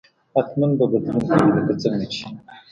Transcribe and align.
حتما 0.37 0.67
به 0.77 0.85
بدلون 0.91 1.21
کوي 1.29 1.49
لکه 1.55 1.73
څنګه 1.81 2.05
چې 2.13 2.23